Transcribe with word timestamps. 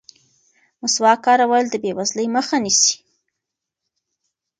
مسواک 0.81 1.19
کارول 1.25 1.65
د 1.69 1.75
بې 1.83 1.91
وزلۍ 1.97 2.27
مخه 2.35 2.55
نیسي. 2.63 2.93